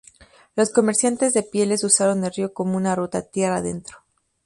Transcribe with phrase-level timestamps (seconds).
[0.55, 3.99] Los comerciantes de pieles usaron el río como una ruta tierra adentro.